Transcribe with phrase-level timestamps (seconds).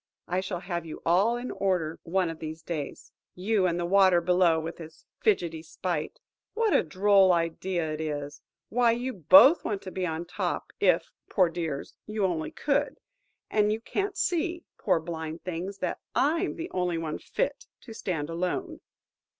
[0.27, 3.11] I shall have you all in order one of these days.
[3.35, 6.19] You and the water below, with his fidgety spite.
[6.55, 8.41] What a droll idea it is!
[8.69, 12.99] Why, you both want to be at the top, if–poor dears!–you only could.
[13.51, 18.81] And you can't see–poor blind things!–that I 'm the only one fit to stand alone!"